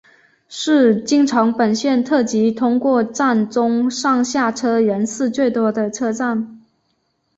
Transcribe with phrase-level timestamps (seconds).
[0.49, 6.59] 是京成本线特急通过站中上下车人次最多的车站。